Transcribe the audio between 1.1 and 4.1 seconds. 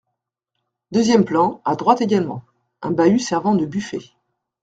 plan, à droite également; un bahut servant de buffet.